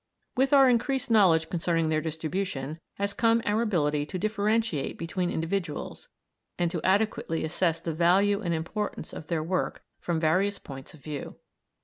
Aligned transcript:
With 0.35 0.51
our 0.51 0.67
increased 0.67 1.11
knowledge 1.11 1.47
concerning 1.47 1.89
their 1.89 2.01
distribution 2.01 2.79
has 2.95 3.13
come 3.13 3.39
our 3.45 3.61
ability 3.61 4.07
to 4.07 4.17
differentiate 4.17 4.97
between 4.97 5.29
individuals, 5.29 6.09
and 6.57 6.71
to 6.71 6.81
adequately 6.83 7.43
assess 7.45 7.79
the 7.79 7.93
value 7.93 8.41
and 8.41 8.51
importance 8.51 9.13
of 9.13 9.27
their 9.27 9.43
work 9.43 9.83
from 9.99 10.19
various 10.19 10.57
points 10.57 10.95
of 10.95 11.03
view. 11.03 11.35